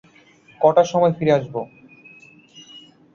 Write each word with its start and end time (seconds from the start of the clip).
কটার 0.61 0.87
সময় 0.91 1.13
ফিরে 1.17 1.31
আসব? 1.37 1.55